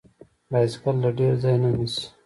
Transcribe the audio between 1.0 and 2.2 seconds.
له ډیر ځای نه نیسي.